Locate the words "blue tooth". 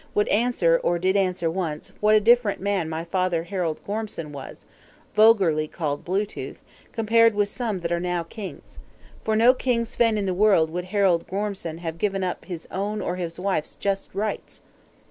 6.03-6.63